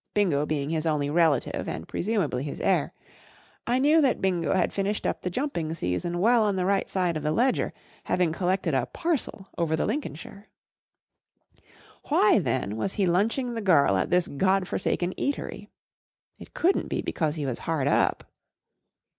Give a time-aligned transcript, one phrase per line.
[0.15, 2.91] Bingo being his only relative a nr l presumably his heir,
[3.67, 7.15] I knew that Bingo had finished up the jumping season well on the right side
[7.15, 7.71] of the ledger,
[8.05, 10.47] having collected a parcel over the Lincolnshire.
[12.05, 15.67] Why, then, was he, lunch¬ ing the girl at this God forsaken eatery?
[16.39, 18.23] It couldn't be because he was hard up.